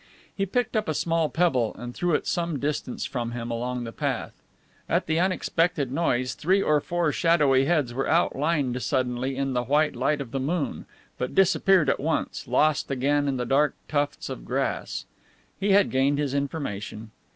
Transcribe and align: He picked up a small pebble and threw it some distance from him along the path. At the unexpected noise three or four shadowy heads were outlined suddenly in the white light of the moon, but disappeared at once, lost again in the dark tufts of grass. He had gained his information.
He 0.35 0.47
picked 0.47 0.75
up 0.75 0.89
a 0.89 0.95
small 0.95 1.29
pebble 1.29 1.75
and 1.77 1.93
threw 1.93 2.15
it 2.15 2.25
some 2.25 2.57
distance 2.57 3.05
from 3.05 3.33
him 3.33 3.51
along 3.51 3.83
the 3.83 3.91
path. 3.91 4.33
At 4.89 5.05
the 5.05 5.19
unexpected 5.19 5.91
noise 5.91 6.33
three 6.33 6.59
or 6.59 6.81
four 6.81 7.11
shadowy 7.11 7.65
heads 7.65 7.93
were 7.93 8.09
outlined 8.09 8.81
suddenly 8.81 9.35
in 9.37 9.53
the 9.53 9.61
white 9.65 9.95
light 9.95 10.19
of 10.19 10.31
the 10.31 10.39
moon, 10.39 10.87
but 11.19 11.35
disappeared 11.35 11.87
at 11.87 11.99
once, 11.99 12.47
lost 12.47 12.89
again 12.89 13.27
in 13.27 13.37
the 13.37 13.45
dark 13.45 13.75
tufts 13.87 14.27
of 14.27 14.43
grass. 14.43 15.05
He 15.59 15.69
had 15.73 15.91
gained 15.91 16.17
his 16.17 16.33
information. 16.33 17.11